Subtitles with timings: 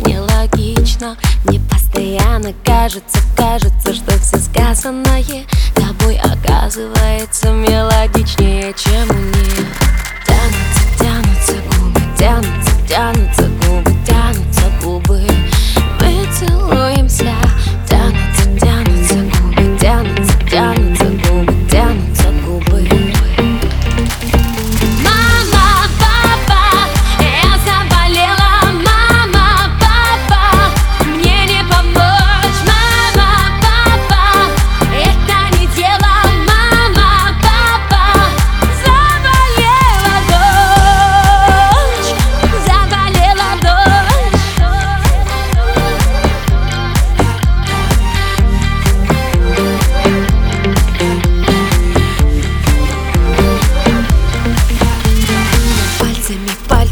[0.00, 1.16] нелогично.
[1.44, 5.24] Мне постоянно кажется, кажется, что все сказанное
[5.74, 9.38] Тобой оказывается мелодичнее, чем мне.
[9.38, 9.87] Тянутся,
[11.38, 13.57] тянутся губы, тянутся, тянутся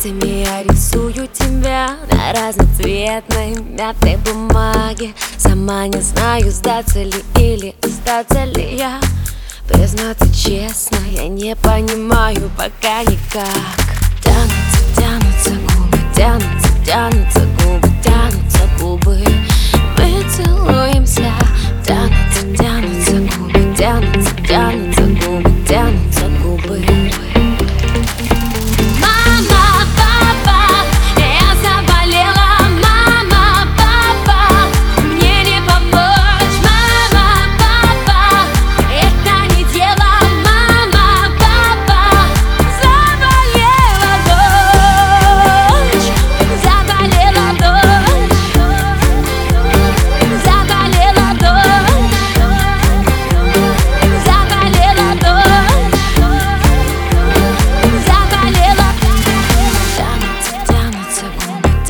[0.00, 5.12] Пальцами, я рисую тебя На разноцветной мятой бумаге.
[5.36, 8.98] Сама не знаю, сдаться ли или остаться ли я.
[9.68, 13.76] Признаться честно, я не понимаю пока никак.
[14.22, 18.69] Тянутся, тянутся губы, тянутся, тянутся губы, тянутся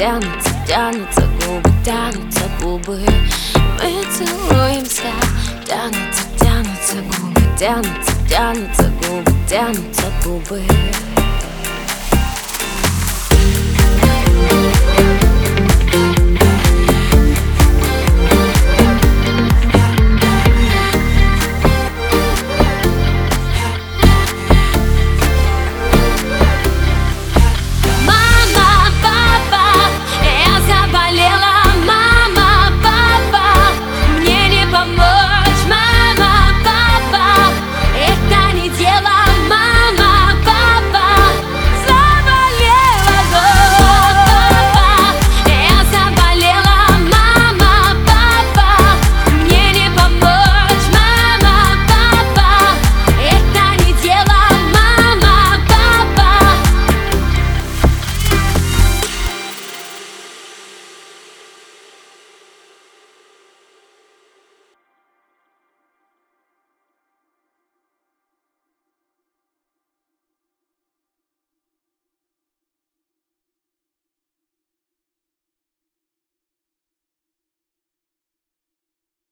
[0.01, 1.29] тянутся губы, тянутся,
[1.85, 3.01] тянутся губы.
[3.83, 5.13] Мы целуемся
[5.67, 10.63] Тянутся, тянутся губы, тянутся, тянутся губы, тянутся губы